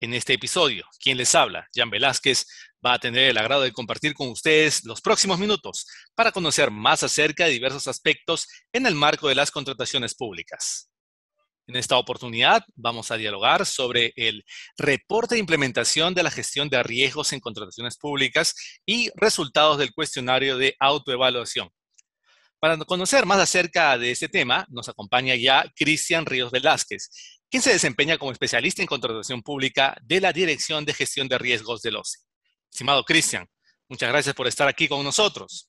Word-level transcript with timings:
En 0.00 0.14
este 0.14 0.34
episodio, 0.34 0.86
quien 0.98 1.16
les 1.16 1.34
habla, 1.34 1.68
Jan 1.74 1.90
Velázquez, 1.90 2.46
va 2.84 2.94
a 2.94 2.98
tener 2.98 3.30
el 3.30 3.38
agrado 3.38 3.62
de 3.62 3.72
compartir 3.72 4.14
con 4.14 4.28
ustedes 4.28 4.84
los 4.84 5.00
próximos 5.00 5.38
minutos 5.38 5.86
para 6.14 6.32
conocer 6.32 6.70
más 6.70 7.02
acerca 7.02 7.44
de 7.44 7.52
diversos 7.52 7.86
aspectos 7.88 8.48
en 8.72 8.86
el 8.86 8.94
marco 8.94 9.28
de 9.28 9.34
las 9.34 9.50
contrataciones 9.50 10.14
públicas. 10.14 10.88
En 11.68 11.76
esta 11.76 11.96
oportunidad 11.96 12.64
vamos 12.74 13.10
a 13.10 13.16
dialogar 13.16 13.64
sobre 13.66 14.12
el 14.16 14.44
reporte 14.76 15.36
de 15.36 15.40
implementación 15.40 16.12
de 16.12 16.24
la 16.24 16.30
gestión 16.30 16.68
de 16.68 16.82
riesgos 16.82 17.32
en 17.32 17.40
contrataciones 17.40 17.96
públicas 17.96 18.54
y 18.84 19.10
resultados 19.14 19.78
del 19.78 19.94
cuestionario 19.94 20.58
de 20.58 20.74
autoevaluación. 20.80 21.70
Para 22.58 22.76
conocer 22.78 23.26
más 23.26 23.38
acerca 23.38 23.96
de 23.96 24.10
este 24.10 24.28
tema, 24.28 24.66
nos 24.70 24.88
acompaña 24.88 25.34
ya 25.34 25.64
Cristian 25.74 26.26
Ríos 26.26 26.50
Velázquez, 26.50 27.10
quien 27.52 27.62
se 27.62 27.70
desempeña 27.70 28.16
como 28.16 28.32
especialista 28.32 28.80
en 28.80 28.88
contratación 28.88 29.42
pública 29.42 29.94
de 30.02 30.22
la 30.22 30.32
Dirección 30.32 30.86
de 30.86 30.94
Gestión 30.94 31.28
de 31.28 31.36
Riesgos 31.36 31.82
del 31.82 31.96
OCE. 31.96 32.20
Estimado 32.70 33.04
Cristian, 33.04 33.46
muchas 33.90 34.08
gracias 34.08 34.34
por 34.34 34.46
estar 34.46 34.68
aquí 34.68 34.88
con 34.88 35.04
nosotros. 35.04 35.68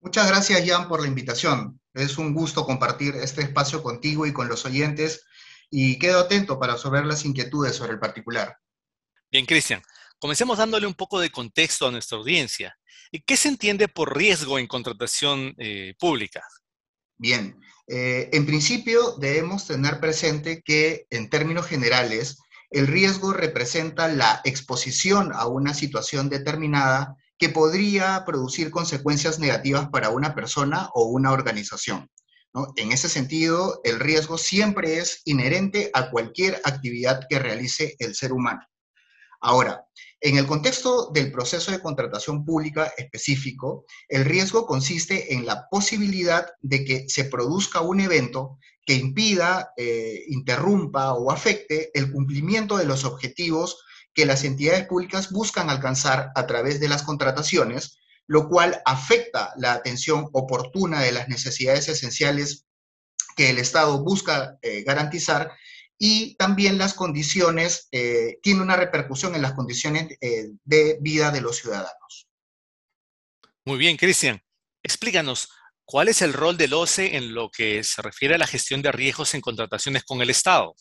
Muchas 0.00 0.28
gracias, 0.28 0.62
Jan, 0.64 0.86
por 0.86 1.02
la 1.02 1.08
invitación. 1.08 1.80
Es 1.92 2.18
un 2.18 2.32
gusto 2.32 2.64
compartir 2.64 3.16
este 3.16 3.42
espacio 3.42 3.82
contigo 3.82 4.26
y 4.26 4.32
con 4.32 4.48
los 4.48 4.64
oyentes 4.64 5.26
y 5.68 5.98
quedo 5.98 6.20
atento 6.20 6.56
para 6.56 6.74
resolver 6.74 7.04
las 7.04 7.24
inquietudes 7.24 7.74
sobre 7.74 7.94
el 7.94 7.98
particular. 7.98 8.56
Bien, 9.28 9.44
Cristian, 9.44 9.82
comencemos 10.20 10.58
dándole 10.58 10.86
un 10.86 10.94
poco 10.94 11.18
de 11.18 11.30
contexto 11.30 11.88
a 11.88 11.90
nuestra 11.90 12.16
audiencia. 12.16 12.78
¿Qué 13.26 13.36
se 13.36 13.48
entiende 13.48 13.88
por 13.88 14.16
riesgo 14.16 14.56
en 14.60 14.68
contratación 14.68 15.52
eh, 15.58 15.94
pública? 15.98 16.44
Bien, 17.16 17.60
eh, 17.88 18.28
en 18.32 18.44
principio 18.44 19.16
debemos 19.18 19.66
tener 19.66 19.98
presente 19.98 20.62
que 20.62 21.06
en 21.10 21.30
términos 21.30 21.66
generales, 21.66 22.38
el 22.70 22.86
riesgo 22.86 23.32
representa 23.32 24.08
la 24.08 24.42
exposición 24.44 25.32
a 25.32 25.46
una 25.46 25.72
situación 25.72 26.28
determinada 26.28 27.16
que 27.38 27.48
podría 27.48 28.24
producir 28.26 28.70
consecuencias 28.70 29.38
negativas 29.38 29.88
para 29.88 30.10
una 30.10 30.34
persona 30.34 30.90
o 30.92 31.04
una 31.04 31.32
organización. 31.32 32.10
En 32.76 32.92
ese 32.92 33.08
sentido, 33.08 33.80
el 33.84 34.00
riesgo 34.00 34.36
siempre 34.36 34.98
es 34.98 35.22
inherente 35.24 35.90
a 35.94 36.10
cualquier 36.10 36.60
actividad 36.64 37.20
que 37.28 37.38
realice 37.38 37.94
el 38.00 38.14
ser 38.14 38.32
humano. 38.32 38.60
Ahora, 39.40 39.86
en 40.20 40.36
el 40.36 40.46
contexto 40.46 41.10
del 41.12 41.30
proceso 41.30 41.70
de 41.70 41.80
contratación 41.80 42.44
pública 42.44 42.92
específico, 42.96 43.84
el 44.08 44.24
riesgo 44.24 44.66
consiste 44.66 45.34
en 45.34 45.46
la 45.46 45.68
posibilidad 45.70 46.48
de 46.60 46.84
que 46.84 47.08
se 47.08 47.24
produzca 47.24 47.80
un 47.80 48.00
evento 48.00 48.58
que 48.84 48.94
impida, 48.94 49.72
eh, 49.76 50.24
interrumpa 50.28 51.12
o 51.12 51.30
afecte 51.30 51.90
el 51.94 52.10
cumplimiento 52.10 52.78
de 52.78 52.86
los 52.86 53.04
objetivos 53.04 53.84
que 54.12 54.26
las 54.26 54.42
entidades 54.42 54.86
públicas 54.86 55.30
buscan 55.30 55.70
alcanzar 55.70 56.32
a 56.34 56.46
través 56.46 56.80
de 56.80 56.88
las 56.88 57.04
contrataciones, 57.04 57.98
lo 58.26 58.48
cual 58.48 58.82
afecta 58.84 59.52
la 59.56 59.72
atención 59.72 60.28
oportuna 60.32 61.00
de 61.00 61.12
las 61.12 61.28
necesidades 61.28 61.88
esenciales 61.88 62.66
que 63.36 63.50
el 63.50 63.58
Estado 63.58 64.02
busca 64.02 64.58
eh, 64.62 64.82
garantizar 64.82 65.52
y 65.98 66.36
también 66.36 66.78
las 66.78 66.94
condiciones, 66.94 67.88
eh, 67.92 68.38
tiene 68.42 68.62
una 68.62 68.76
repercusión 68.76 69.34
en 69.34 69.42
las 69.42 69.52
condiciones 69.52 70.16
de 70.20 70.98
vida 71.00 71.30
de 71.30 71.40
los 71.40 71.56
ciudadanos. 71.56 72.28
Muy 73.64 73.78
bien, 73.78 73.96
Cristian. 73.96 74.40
Explícanos, 74.82 75.48
¿Cuál 75.90 76.08
es 76.08 76.20
el 76.20 76.34
rol 76.34 76.58
del 76.58 76.74
OCE 76.74 77.16
en 77.16 77.32
lo 77.32 77.50
que 77.50 77.82
se 77.82 78.02
refiere 78.02 78.34
a 78.34 78.38
la 78.38 78.46
gestión 78.46 78.82
de 78.82 78.92
riesgos 78.92 79.32
en 79.32 79.40
contrataciones 79.40 80.04
con 80.04 80.20
el 80.20 80.28
Estado? 80.28 80.74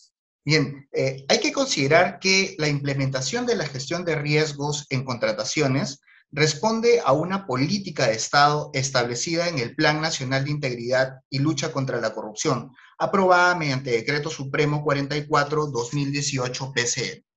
Bien, 0.43 0.85
eh, 0.91 1.23
hay 1.29 1.39
que 1.39 1.53
considerar 1.53 2.19
que 2.19 2.55
la 2.57 2.67
implementación 2.67 3.45
de 3.45 3.55
la 3.55 3.65
gestión 3.65 4.03
de 4.03 4.15
riesgos 4.15 4.85
en 4.89 5.05
contrataciones 5.05 6.01
responde 6.31 7.01
a 7.05 7.13
una 7.13 7.45
política 7.47 8.07
de 8.07 8.13
Estado 8.13 8.69
establecida 8.73 9.47
en 9.47 9.59
el 9.59 9.75
Plan 9.75 10.01
Nacional 10.01 10.45
de 10.45 10.51
Integridad 10.51 11.19
y 11.29 11.39
Lucha 11.39 11.71
contra 11.71 12.01
la 12.01 12.13
Corrupción, 12.13 12.71
aprobada 12.97 13.55
mediante 13.55 13.91
Decreto 13.91 14.29
Supremo 14.29 14.83
44-2018 14.85 16.73
PCE 16.73 17.27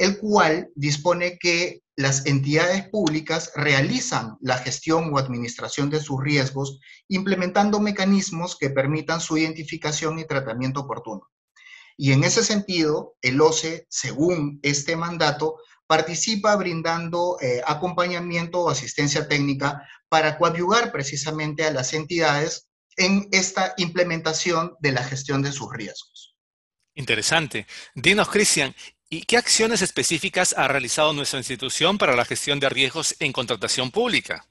el 0.00 0.18
cual 0.18 0.70
dispone 0.74 1.38
que 1.38 1.82
las 1.94 2.24
entidades 2.24 2.88
públicas 2.88 3.52
realizan 3.54 4.38
la 4.40 4.56
gestión 4.56 5.12
o 5.12 5.18
administración 5.18 5.90
de 5.90 6.00
sus 6.00 6.18
riesgos 6.22 6.80
implementando 7.08 7.80
mecanismos 7.80 8.56
que 8.58 8.70
permitan 8.70 9.20
su 9.20 9.36
identificación 9.36 10.18
y 10.18 10.24
tratamiento 10.24 10.80
oportuno. 10.80 11.28
Y 12.02 12.12
en 12.12 12.24
ese 12.24 12.42
sentido, 12.42 13.14
el 13.20 13.38
OCE, 13.42 13.86
según 13.90 14.58
este 14.62 14.96
mandato, 14.96 15.58
participa 15.86 16.56
brindando 16.56 17.36
eh, 17.42 17.60
acompañamiento 17.66 18.60
o 18.60 18.70
asistencia 18.70 19.28
técnica 19.28 19.86
para 20.08 20.38
coadyuvar 20.38 20.92
precisamente 20.92 21.62
a 21.62 21.70
las 21.70 21.92
entidades 21.92 22.70
en 22.96 23.28
esta 23.32 23.74
implementación 23.76 24.76
de 24.80 24.92
la 24.92 25.04
gestión 25.04 25.42
de 25.42 25.52
sus 25.52 25.70
riesgos. 25.74 26.34
Interesante. 26.94 27.66
Dinos, 27.94 28.30
Cristian, 28.30 28.74
¿Y 29.12 29.24
qué 29.24 29.36
acciones 29.36 29.82
específicas 29.82 30.54
ha 30.56 30.68
realizado 30.68 31.12
nuestra 31.12 31.40
institución 31.40 31.98
para 31.98 32.14
la 32.14 32.24
gestión 32.24 32.60
de 32.60 32.68
riesgos 32.68 33.16
en 33.18 33.32
contratación 33.32 33.90
pública? 33.90 34.46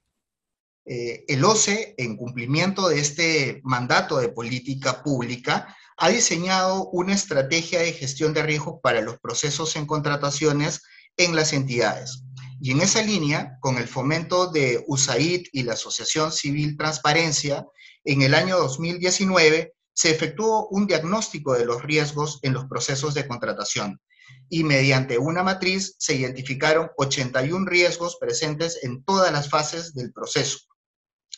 Eh, 0.91 1.23
el 1.27 1.45
OCE, 1.45 1.93
en 1.99 2.17
cumplimiento 2.17 2.89
de 2.89 2.99
este 2.99 3.61
mandato 3.63 4.17
de 4.17 4.29
política 4.29 5.03
pública, 5.03 5.77
ha 5.97 6.09
diseñado 6.09 6.89
una 6.89 7.13
estrategia 7.13 7.81
de 7.81 7.93
gestión 7.93 8.33
de 8.33 8.41
riesgos 8.41 8.79
para 8.81 8.99
los 8.99 9.19
procesos 9.19 9.75
en 9.75 9.85
contrataciones 9.85 10.81
en 11.15 11.35
las 11.35 11.53
entidades. 11.53 12.23
Y 12.59 12.71
en 12.71 12.81
esa 12.81 13.03
línea, 13.03 13.59
con 13.59 13.77
el 13.77 13.87
fomento 13.87 14.47
de 14.47 14.83
USAID 14.87 15.49
y 15.53 15.61
la 15.61 15.73
Asociación 15.73 16.31
Civil 16.31 16.75
Transparencia, 16.75 17.67
en 18.03 18.23
el 18.23 18.33
año 18.33 18.57
2019 18.57 19.75
se 19.93 20.09
efectuó 20.09 20.69
un 20.69 20.87
diagnóstico 20.87 21.53
de 21.53 21.65
los 21.65 21.83
riesgos 21.83 22.39
en 22.41 22.53
los 22.53 22.65
procesos 22.65 23.13
de 23.13 23.27
contratación 23.27 24.01
y 24.49 24.63
mediante 24.63 25.19
una 25.19 25.43
matriz 25.43 25.93
se 25.99 26.15
identificaron 26.15 26.89
81 26.97 27.67
riesgos 27.67 28.17
presentes 28.19 28.79
en 28.81 29.03
todas 29.03 29.31
las 29.31 29.51
fases 29.51 29.93
del 29.93 30.11
proceso 30.11 30.68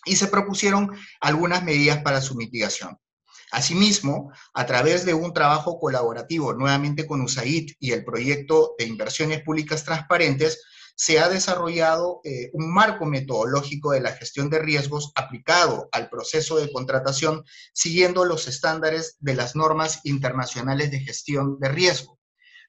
y 0.06 0.16
se 0.16 0.28
propusieron 0.28 0.92
algunas 1.20 1.64
medidas 1.64 2.02
para 2.04 2.22
su 2.22 2.36
mitigación. 2.36 2.98
Asimismo, 3.52 4.32
a 4.54 4.66
través 4.66 5.06
de 5.06 5.14
un 5.14 5.34
trabajo 5.34 5.78
colaborativo 5.78 6.54
nuevamente 6.54 7.06
con 7.06 7.22
USAID 7.22 7.72
y 7.80 7.92
el 7.92 8.06
proyecto 8.06 8.76
de 8.78 8.86
inversiones 8.86 9.44
públicas 9.44 9.84
transparentes, 9.84 10.64
se 10.96 11.20
ha 11.20 11.30
desarrollado 11.30 12.22
eh, 12.24 12.50
un 12.54 12.72
marco 12.72 13.06
metodológico 13.06 13.92
de 13.92 14.02
la 14.02 14.12
gestión 14.12 14.50
de 14.50 14.60
riesgos 14.60 15.12
aplicado 15.16 15.90
al 15.92 16.10
proceso 16.10 16.58
de 16.58 16.72
contratación 16.72 17.44
siguiendo 17.74 18.24
los 18.24 18.48
estándares 18.48 19.18
de 19.20 19.34
las 19.34 19.56
normas 19.56 20.02
internacionales 20.04 20.92
de 20.92 21.00
gestión 21.00 21.60
de 21.60 21.70
riesgo. 21.70 22.20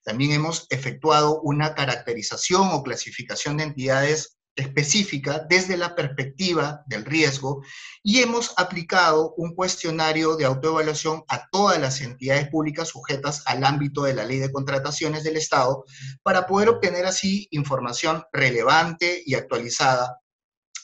También 0.02 0.32
hemos 0.32 0.66
efectuado 0.70 1.40
una 1.42 1.74
caracterización 1.74 2.70
o 2.72 2.82
clasificación 2.82 3.58
de 3.58 3.64
entidades 3.64 4.38
específica 4.56 5.46
desde 5.48 5.76
la 5.76 5.94
perspectiva 5.94 6.82
del 6.86 7.04
riesgo 7.04 7.62
y 8.02 8.20
hemos 8.20 8.52
aplicado 8.56 9.34
un 9.36 9.54
cuestionario 9.54 10.36
de 10.36 10.44
autoevaluación 10.44 11.24
a 11.28 11.48
todas 11.50 11.80
las 11.80 12.00
entidades 12.00 12.48
públicas 12.48 12.88
sujetas 12.88 13.42
al 13.46 13.64
ámbito 13.64 14.02
de 14.02 14.14
la 14.14 14.24
ley 14.24 14.38
de 14.38 14.52
contrataciones 14.52 15.24
del 15.24 15.36
Estado 15.36 15.84
para 16.22 16.46
poder 16.46 16.68
obtener 16.68 17.06
así 17.06 17.48
información 17.50 18.24
relevante 18.32 19.22
y 19.24 19.34
actualizada 19.34 20.18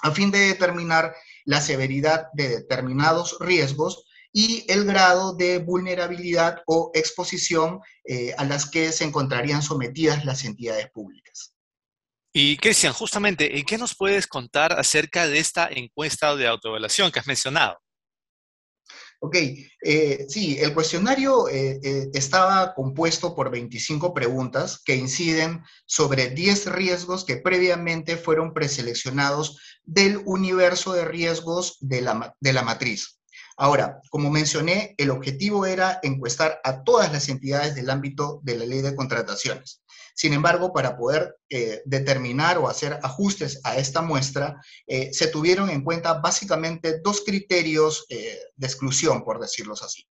a 0.00 0.10
fin 0.12 0.30
de 0.30 0.38
determinar 0.38 1.14
la 1.44 1.60
severidad 1.60 2.28
de 2.34 2.48
determinados 2.48 3.36
riesgos 3.40 4.04
y 4.32 4.64
el 4.68 4.84
grado 4.84 5.34
de 5.34 5.58
vulnerabilidad 5.58 6.62
o 6.66 6.90
exposición 6.94 7.80
eh, 8.04 8.34
a 8.38 8.44
las 8.44 8.70
que 8.70 8.92
se 8.92 9.04
encontrarían 9.04 9.62
sometidas 9.62 10.24
las 10.24 10.44
entidades 10.44 10.90
públicas. 10.90 11.54
Y 12.40 12.56
Cristian, 12.56 12.92
justamente, 12.92 13.64
¿qué 13.64 13.76
nos 13.76 13.96
puedes 13.96 14.28
contar 14.28 14.72
acerca 14.78 15.26
de 15.26 15.40
esta 15.40 15.68
encuesta 15.72 16.36
de 16.36 16.46
autoevaluación 16.46 17.10
que 17.10 17.18
has 17.18 17.26
mencionado? 17.26 17.76
Ok, 19.18 19.34
eh, 19.82 20.24
sí, 20.28 20.56
el 20.60 20.72
cuestionario 20.72 21.48
eh, 21.48 21.80
estaba 22.14 22.74
compuesto 22.74 23.34
por 23.34 23.50
25 23.50 24.14
preguntas 24.14 24.80
que 24.84 24.94
inciden 24.94 25.64
sobre 25.84 26.30
10 26.30 26.66
riesgos 26.66 27.24
que 27.24 27.38
previamente 27.38 28.16
fueron 28.16 28.54
preseleccionados 28.54 29.60
del 29.82 30.22
universo 30.24 30.92
de 30.92 31.06
riesgos 31.06 31.76
de 31.80 32.02
la, 32.02 32.36
de 32.38 32.52
la 32.52 32.62
matriz. 32.62 33.18
Ahora, 33.56 34.00
como 34.10 34.30
mencioné, 34.30 34.94
el 34.96 35.10
objetivo 35.10 35.66
era 35.66 35.98
encuestar 36.04 36.60
a 36.62 36.84
todas 36.84 37.12
las 37.12 37.28
entidades 37.28 37.74
del 37.74 37.90
ámbito 37.90 38.38
de 38.44 38.58
la 38.58 38.64
ley 38.64 38.80
de 38.80 38.94
contrataciones. 38.94 39.82
Sin 40.18 40.32
embargo, 40.32 40.72
para 40.72 40.96
poder 40.96 41.36
eh, 41.48 41.80
determinar 41.84 42.58
o 42.58 42.68
hacer 42.68 42.98
ajustes 43.04 43.60
a 43.62 43.76
esta 43.76 44.02
muestra, 44.02 44.60
eh, 44.88 45.10
se 45.12 45.28
tuvieron 45.28 45.70
en 45.70 45.84
cuenta 45.84 46.14
básicamente 46.14 46.98
dos 46.98 47.20
criterios 47.24 48.04
eh, 48.08 48.36
de 48.56 48.66
exclusión, 48.66 49.22
por 49.22 49.38
decirlo 49.38 49.74
así. 49.74 50.08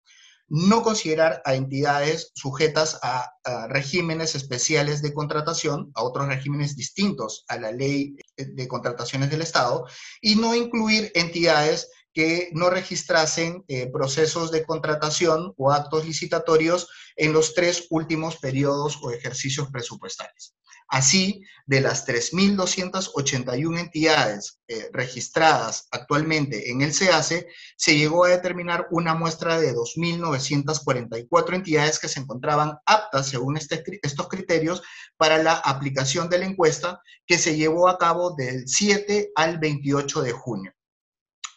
No 0.48 0.84
considerar 0.84 1.42
a 1.44 1.56
entidades 1.56 2.32
sujetas 2.36 3.00
a, 3.02 3.32
regímenes 3.68 4.36
especiales 4.36 5.02
de 5.02 5.12
contratación, 5.12 5.92
a 5.96 6.04
otros 6.04 6.28
regímenes 6.28 6.76
distintos 6.76 7.44
a 7.48 7.58
la 7.58 7.72
ley 7.72 8.16
de 8.38 8.68
contrataciones 8.68 9.32
del 9.32 9.42
Estado, 9.42 9.88
y 10.22 10.36
no 10.36 10.54
incluir 10.54 11.12
entidades 11.16 11.90
que 12.14 12.50
no 12.54 12.70
registrasen 12.70 13.66
procesos 13.92 14.52
de 14.52 14.64
contratación 14.66 15.54
o 15.58 15.72
actos 15.72 16.06
licitatorios 16.06 16.88
en 17.16 17.34
los 17.34 17.54
tres 17.54 17.88
últimos 17.90 18.38
periodos 18.38 19.00
o 19.02 19.12
ejercicios 19.12 19.70
presupuestales. 19.72 20.56
Así, 20.88 21.44
de 21.66 21.82
las 21.82 22.08
3.281 22.08 23.80
entidades 23.80 24.60
eh, 24.68 24.90
registradas 24.94 25.88
actualmente 25.92 26.70
en 26.70 26.82
el 26.82 26.94
SEACE, 26.94 27.48
se 27.76 27.98
llegó 27.98 28.26
a 28.26 28.30
determinar 28.30 28.88
una 28.92 29.16
muestra 29.16 29.60
de 29.60 29.74
2.944 29.74 31.56
entidades 31.56 31.98
que 31.98 32.08
se 32.08 32.20
encontraban 32.20 32.78
aptas, 32.86 33.30
según 33.30 33.58
este 33.58 33.84
estos 34.04 34.28
criterios, 34.28 34.84
para 35.18 35.42
la 35.42 35.54
aplicación 35.54 36.30
de 36.30 36.38
la 36.38 36.46
encuesta 36.46 37.02
que 37.26 37.40
se 37.40 37.56
llevó 37.56 37.90
a 37.90 37.98
cabo 37.98 38.36
del 38.36 38.68
7 38.68 39.32
al 39.36 39.58
28 39.58 40.22
de 40.22 40.32
junio. 40.34 40.72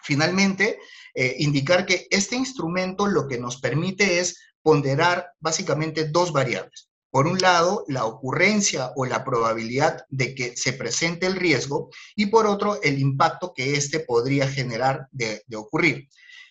Finalmente, 0.03 0.79
eh, 1.15 1.37
indicar 1.41 1.85
que 1.85 2.07
este 2.09 2.35
instrumento 2.35 3.07
lo 3.07 3.29
que 3.29 3.39
nos 3.39 3.61
permite 3.61 4.21
es 4.21 4.39
ponderar 4.69 5.33
básicamente 5.41 6.09
dos 6.09 6.31
variables. 6.31 6.91
Por 7.11 7.27
un 7.27 7.39
lado, 7.39 7.87
la 7.89 8.05
ocurrencia 8.05 8.93
o 8.97 9.07
la 9.07 9.25
probabilidad 9.25 10.05
de 10.11 10.35
que 10.35 10.59
se 10.59 10.75
presente 10.75 11.25
el 11.25 11.37
riesgo 11.37 11.89
y 12.15 12.27
por 12.27 12.47
otro, 12.47 12.79
el 12.83 12.99
impacto 12.99 13.55
que 13.55 13.77
éste 13.77 14.01
podría 14.01 14.47
generar 14.47 15.09
de, 15.11 15.43
ocurrir. 15.57 16.07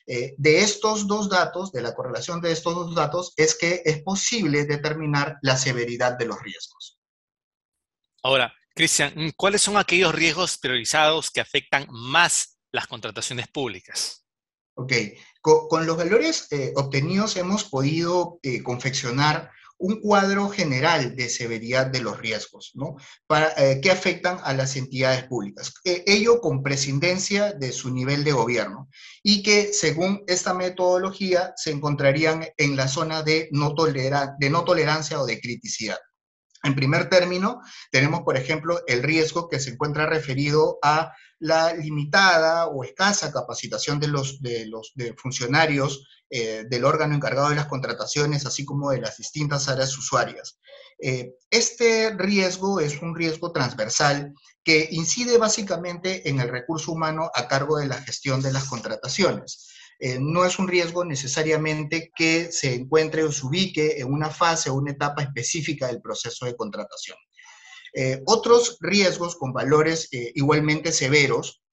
Eh, 0.08 0.34
de 0.36 0.62
estos 0.62 1.06
dos 1.06 1.30
datos, 1.30 1.72
de 1.72 1.84
la 1.84 1.94
correlación 1.94 2.42
de 2.42 2.54
estos 2.54 2.74
dos 2.74 2.96
datos, 2.96 3.34
es 3.38 3.54
que 3.56 3.84
es 3.86 4.02
posible 4.02 4.66
determinar 4.66 5.38
la 5.44 5.56
severidad 5.56 6.18
de 6.18 6.26
los 6.26 6.42
riesgos. 6.42 6.98
Ahora, 8.24 8.52
Cristian, 8.74 9.32
¿cuáles 9.38 9.62
son 9.62 9.78
aquellos 9.78 10.16
riesgos 10.16 10.58
priorizados 10.58 11.30
que 11.30 11.40
afectan 11.40 11.86
más 11.92 12.58
las 12.72 12.88
contrataciones 12.88 13.48
públicas? 13.48 14.27
Ok, 14.80 14.94
con, 15.42 15.88
los 15.88 15.98
valores 15.98 16.48
eh, 16.52 16.72
obtenidos 16.76 17.36
hemos 17.36 17.64
podido 17.64 18.40
eh, 18.44 18.62
confeccionar 18.62 19.50
un 19.80 20.00
cuadro 20.02 20.50
general 20.50 21.16
de 21.16 21.30
severidad 21.30 21.88
de 21.88 22.02
los 22.02 22.20
riesgos, 22.20 22.74
¿no? 22.76 22.96
Eh, 23.58 23.80
que 23.82 23.90
afectan 23.90 24.40
a 24.44 24.54
las 24.54 24.76
entidades 24.76 25.24
públicas. 25.24 25.74
E, 25.84 26.04
ello 26.06 26.42
con 26.42 26.62
prescindencia 26.62 27.54
de 27.54 27.72
su 27.72 27.92
nivel 27.92 28.24
de 28.24 28.34
gobierno 28.34 28.88
y 29.24 29.42
que 29.42 29.74
según 29.74 30.24
esta 30.28 30.54
metodología 30.54 31.54
se 31.56 31.72
encontrarían 31.72 32.48
en 32.58 32.76
la 32.76 32.88
zona 32.88 33.24
de 33.24 33.50
no, 33.52 33.74
de 33.74 34.50
no 34.52 34.64
tolerancia 34.64 35.20
o 35.20 35.26
de 35.26 35.40
criticidad. 35.40 35.98
En 36.68 36.76
primer 36.76 37.10
término, 37.10 37.62
tenemos, 37.92 38.22
por 38.22 38.36
ejemplo, 38.36 38.82
el 38.88 39.02
riesgo 39.02 39.48
que 39.48 39.62
se 39.62 39.70
encuentra 39.70 40.06
referido 40.06 40.80
a 40.84 41.14
la 41.40 41.74
limitada 41.74 42.68
o 42.68 42.84
escasa 42.84 43.32
capacitación 43.32 44.02
de 44.02 44.10
los, 44.10 44.42
de 44.42 44.66
los 44.66 44.94
funcionarios 45.16 46.06
eh, 46.30 46.66
del 46.70 46.84
órgano 46.84 47.16
encargado 47.16 47.50
de 47.50 47.56
las 47.56 47.68
contrataciones, 47.68 48.46
así 48.46 48.66
como 48.66 48.92
de 48.92 49.00
las 49.00 49.16
distintas 49.16 49.70
áreas 49.70 49.98
usuarias. 49.98 50.60
Eh, 51.00 51.36
este 51.50 52.14
riesgo 52.18 52.82
es 52.82 53.02
un 53.02 53.16
riesgo 53.16 53.54
transversal 53.54 54.34
que 54.62 54.90
incide 54.92 55.38
básicamente 55.38 56.28
en 56.28 56.42
el 56.42 56.50
recurso 56.50 56.92
humano 56.92 57.32
a 57.34 57.48
cargo 57.48 57.78
de 57.78 57.88
la 57.88 58.02
gestión 58.02 58.42
de 58.42 58.52
las 58.52 58.66
contrataciones. 58.66 59.70
Eh, 60.00 60.18
no 60.20 60.46
es 60.46 60.60
un 60.60 60.68
riesgo 60.68 61.04
necesariamente 61.04 62.12
que 62.16 62.52
se 62.52 62.76
encuentre 62.76 63.24
o 63.24 63.32
se 63.32 63.46
ubique 63.46 64.00
en 64.00 64.12
una 64.12 64.30
fase 64.30 64.70
o 64.70 64.76
una 64.76 64.92
etapa 64.92 65.24
específica 65.24 65.88
del 65.88 66.02
proceso 66.02 66.46
de 66.46 66.56
contratación. 66.56 67.18
otros 68.26 68.78
riesgos 68.80 69.36
con 69.36 69.54
valores 69.54 70.10
igualmente 70.12 70.92
severos 70.92 71.64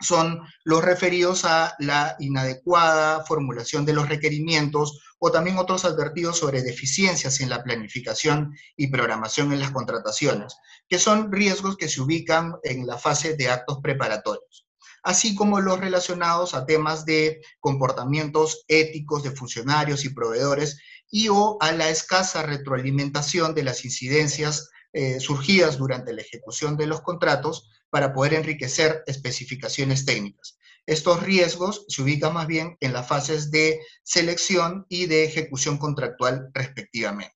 son 0.00 0.40
los 0.64 0.84
referidos 0.84 1.44
a 1.44 1.74
la 1.78 2.16
inadecuada 2.20 3.24
formulación 3.24 3.84
de 3.84 3.92
los 3.92 4.08
requerimientos 4.08 5.00
o 5.18 5.32
también 5.32 5.58
otros 5.58 5.84
advertidos 5.84 6.38
sobre 6.38 6.62
deficiencias 6.62 7.40
en 7.40 7.48
la 7.48 7.64
planificación 7.64 8.54
y 8.76 8.86
programación 8.86 9.52
en 9.52 9.60
las 9.60 9.72
contrataciones, 9.72 10.56
que 10.88 10.98
son 10.98 11.32
riesgos 11.32 11.76
que 11.76 11.88
se 11.88 12.00
ubican 12.00 12.54
en 12.62 12.86
la 12.86 12.98
fase 12.98 13.36
de 13.36 13.48
actos 13.48 13.78
preparatorios, 13.82 14.67
así 15.08 15.34
como 15.34 15.58
los 15.62 15.80
relacionados 15.80 16.52
a 16.52 16.66
temas 16.66 17.06
de 17.06 17.40
comportamientos 17.60 18.66
éticos 18.68 19.22
de 19.22 19.30
funcionarios 19.30 20.04
y 20.04 20.10
proveedores 20.10 20.82
y 21.10 21.28
o 21.28 21.56
a 21.62 21.72
la 21.72 21.88
escasa 21.88 22.42
retroalimentación 22.42 23.54
de 23.54 23.62
las 23.62 23.86
incidencias 23.86 24.68
eh, 24.92 25.18
surgidas 25.18 25.78
durante 25.78 26.12
la 26.12 26.20
ejecución 26.20 26.76
de 26.76 26.88
los 26.88 27.00
contratos 27.00 27.70
para 27.88 28.12
poder 28.12 28.34
enriquecer 28.34 29.02
especificaciones 29.06 30.04
técnicas. 30.04 30.58
Estos 30.84 31.22
riesgos 31.22 31.86
se 31.88 32.02
ubican 32.02 32.34
más 32.34 32.46
bien 32.46 32.76
en 32.80 32.92
las 32.92 33.08
fases 33.08 33.50
de 33.50 33.80
selección 34.02 34.84
y 34.90 35.06
de 35.06 35.24
ejecución 35.24 35.78
contractual 35.78 36.50
respectivamente. 36.52 37.34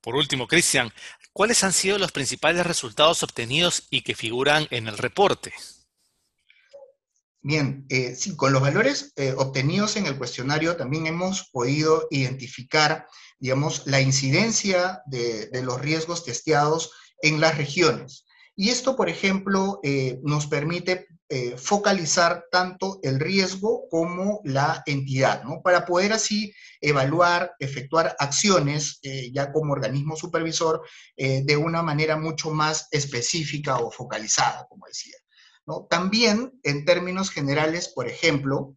Por 0.00 0.14
último, 0.14 0.46
Cristian, 0.46 0.90
¿cuáles 1.34 1.62
han 1.64 1.74
sido 1.74 1.98
los 1.98 2.12
principales 2.12 2.66
resultados 2.66 3.22
obtenidos 3.22 3.82
y 3.90 4.00
que 4.00 4.14
figuran 4.14 4.66
en 4.70 4.88
el 4.88 4.96
reporte? 4.96 5.52
Bien, 7.46 7.86
eh, 7.90 8.16
sí, 8.16 8.34
con 8.34 8.52
los 8.52 8.60
valores 8.60 9.12
eh, 9.16 9.32
obtenidos 9.36 9.96
en 9.96 10.06
el 10.06 10.18
cuestionario 10.18 10.76
también 10.76 11.06
hemos 11.06 11.48
podido 11.50 12.08
identificar, 12.10 13.06
digamos, 13.38 13.86
la 13.86 14.00
incidencia 14.00 15.02
de 15.06 15.62
los 15.62 15.80
riesgos 15.80 16.24
testeados 16.24 16.90
en 17.22 17.40
las 17.40 17.56
regiones. 17.56 18.26
Y 18.58 18.70
esto, 18.70 18.96
por 18.96 19.10
ejemplo, 19.10 19.80
eh, 19.82 20.18
nos 20.22 20.46
permite 20.46 21.06
eh, 21.28 21.58
focalizar 21.58 22.46
tanto 22.50 22.98
el 23.02 23.20
riesgo 23.20 23.86
como 23.90 24.40
la 24.44 24.82
entidad, 24.86 25.44
¿no? 25.44 25.60
Para 25.62 25.84
poder 25.84 26.14
así 26.14 26.54
evaluar, 26.80 27.52
efectuar 27.58 28.16
acciones 28.18 28.98
eh, 29.02 29.30
ya 29.30 29.52
como 29.52 29.74
organismo 29.74 30.16
supervisor 30.16 30.82
de 31.16 31.56
una 31.56 31.82
manera 31.82 32.16
mucho 32.16 32.50
más 32.50 32.88
específica 32.90 33.76
o 33.76 33.90
focalizada, 33.90 34.66
como 34.68 34.86
decía. 34.86 35.16
También, 35.90 36.58
en 36.62 36.84
términos 36.84 37.30
generales, 37.30 37.88
por 37.88 38.06
ejemplo, 38.06 38.76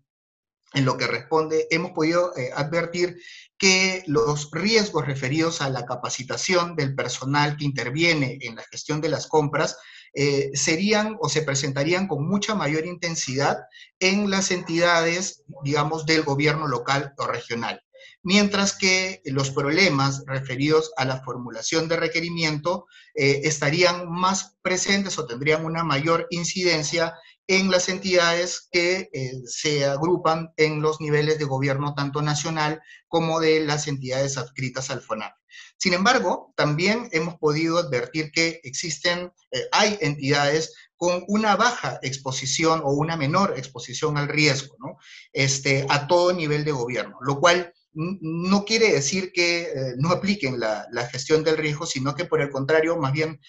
en 0.73 0.85
lo 0.85 0.97
que 0.97 1.07
responde, 1.07 1.67
hemos 1.71 1.91
podido 1.91 2.31
advertir 2.55 3.19
que 3.57 4.03
los 4.07 4.49
riesgos 4.51 5.05
referidos 5.05 5.61
a 5.61 5.69
la 5.69 5.85
capacitación 5.85 6.75
del 6.75 6.95
personal 6.95 7.57
que 7.57 7.65
interviene 7.65 8.37
en 8.41 8.55
la 8.55 8.63
gestión 8.63 9.01
de 9.01 9.09
las 9.09 9.27
compras 9.27 9.77
eh, 10.13 10.49
serían 10.53 11.17
o 11.19 11.29
se 11.29 11.43
presentarían 11.43 12.07
con 12.07 12.27
mucha 12.27 12.55
mayor 12.55 12.85
intensidad 12.85 13.57
en 13.99 14.29
las 14.29 14.49
entidades, 14.51 15.43
digamos, 15.63 16.05
del 16.05 16.23
gobierno 16.23 16.67
local 16.67 17.13
o 17.17 17.27
regional. 17.27 17.81
Mientras 18.21 18.77
que 18.77 19.21
los 19.25 19.51
problemas 19.51 20.23
referidos 20.25 20.91
a 20.97 21.05
la 21.05 21.21
formulación 21.21 21.87
de 21.87 21.95
requerimiento 21.95 22.85
eh, 23.15 23.41
estarían 23.43 24.09
más 24.09 24.57
presentes 24.61 25.17
o 25.17 25.25
tendrían 25.25 25.65
una 25.65 25.83
mayor 25.83 26.27
incidencia 26.29 27.13
en 27.47 27.71
las 27.71 27.89
entidades 27.89 28.67
que 28.71 29.09
eh, 29.11 29.31
se 29.45 29.85
agrupan 29.85 30.53
en 30.57 30.81
los 30.81 31.01
niveles 31.01 31.39
de 31.39 31.45
gobierno 31.45 31.95
tanto 31.95 32.21
nacional 32.21 32.81
como 33.07 33.39
de 33.39 33.61
las 33.61 33.87
entidades 33.87 34.37
adscritas 34.37 34.91
al 34.91 35.01
FONAP. 35.01 35.33
Sin 35.77 35.93
embargo, 35.93 36.53
también 36.55 37.09
hemos 37.11 37.37
podido 37.37 37.79
advertir 37.79 38.31
que 38.31 38.59
existen, 38.63 39.33
eh, 39.51 39.67
hay 39.71 39.97
entidades 40.01 40.75
con 40.95 41.23
una 41.27 41.55
baja 41.55 41.97
exposición 42.03 42.81
o 42.83 42.91
una 42.91 43.15
menor 43.15 43.55
exposición 43.57 44.17
al 44.17 44.27
riesgo, 44.27 44.75
¿no? 44.77 44.97
Este, 45.31 45.87
a 45.89 46.05
todo 46.05 46.33
nivel 46.33 46.65
de 46.65 46.73
gobierno, 46.73 47.17
lo 47.21 47.39
cual 47.39 47.73
no 47.99 48.63
quiere 48.63 48.93
decir 48.93 49.31
que 49.33 49.63
eh, 49.63 49.93
no 49.97 50.11
apliquen 50.11 50.59
la, 50.59 50.87
gestión 51.11 51.43
del 51.43 51.57
riesgo, 51.57 51.85
sino 51.85 52.15
que 52.15 52.25
por 52.25 52.41
el 52.41 52.49
contrario, 52.49 52.97
más 52.97 53.11
bien 53.11 53.39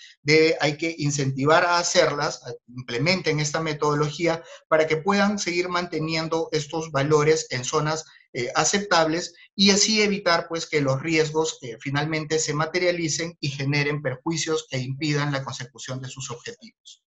hay 0.61 0.77
que 0.77 0.95
incentivar 0.99 1.65
a 1.65 1.79
hacerlas, 1.79 2.43
implementen 2.69 3.39
esta 3.39 3.61
metodología 3.61 4.43
para 4.69 4.87
que 4.87 4.97
puedan 4.97 5.39
seguir 5.39 5.69
manteniendo 5.69 6.49
estos 6.53 6.91
valores 6.91 7.47
en 7.51 7.65
zonas 7.65 8.05
eh, 8.33 8.49
aceptables 8.55 9.35
y 9.57 9.71
así 9.71 10.03
evitar 10.03 10.47
pues 10.49 10.67
que 10.67 10.81
los 10.81 11.03
riesgos 11.03 11.59
eh, 11.63 11.77
finalmente 11.81 12.39
se 12.39 12.55
materialicen 12.55 13.37
y 13.41 13.51
generen 13.51 14.03
perjuicios 14.03 14.67
e 14.71 14.79
impidan 14.79 15.33
la 15.33 15.45
consecución 15.45 16.01
de 16.01 16.09
sus 16.09 16.31
objetivos. 16.31 17.03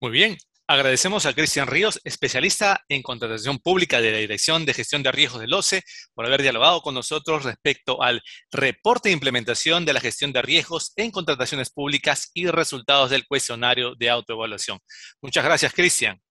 Muy 0.00 0.12
bien, 0.12 0.36
Agradecemos 0.70 1.26
a 1.26 1.32
Cristian 1.32 1.66
Ríos, 1.66 2.00
especialista 2.04 2.84
en 2.88 3.02
contratación 3.02 3.58
pública 3.58 4.00
de 4.00 4.12
la 4.12 4.18
Dirección 4.18 4.64
de 4.64 4.72
Gestión 4.72 5.02
de 5.02 5.10
Riesgos 5.10 5.40
del 5.40 5.52
OCE, 5.52 5.82
por 6.14 6.24
haber 6.24 6.42
dialogado 6.42 6.80
con 6.80 6.94
nosotros 6.94 7.42
respecto 7.42 8.00
al 8.04 8.22
reporte 8.52 9.08
de 9.08 9.14
implementación 9.14 9.84
de 9.84 9.94
la 9.94 9.98
gestión 9.98 10.32
de 10.32 10.42
riesgos 10.42 10.92
en 10.94 11.10
contrataciones 11.10 11.70
públicas 11.70 12.30
y 12.34 12.46
resultados 12.46 13.10
del 13.10 13.26
cuestionario 13.26 13.96
de 13.96 14.10
autoevaluación. 14.10 14.78
Muchas 15.20 15.44
gracias, 15.44 15.72
Cristian. 15.72 16.22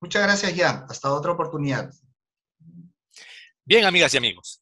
Muchas 0.00 0.22
gracias, 0.22 0.54
ya. 0.54 0.86
Hasta 0.88 1.12
otra 1.12 1.32
oportunidad. 1.32 1.90
Bien, 3.64 3.84
amigas 3.84 4.14
y 4.14 4.16
amigos. 4.16 4.61